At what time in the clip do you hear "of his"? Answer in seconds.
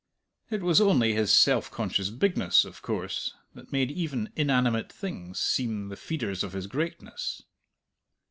6.43-6.65